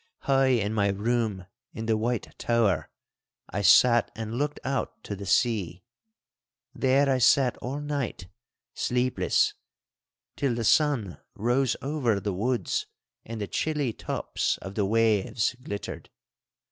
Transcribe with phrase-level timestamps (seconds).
[0.21, 2.89] High in my room in the White Tower
[3.51, 5.83] I sat and looked out to the sea.
[6.73, 8.25] There I sat all night,
[8.73, 9.53] sleepless,
[10.35, 12.87] till the sun rose over the woods
[13.25, 16.09] and the chilly tops of the waves glittered.